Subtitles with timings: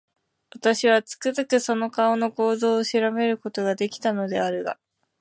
[0.49, 4.79] 私は、つくづくその顔の構造を調べる事が出来たのであるが、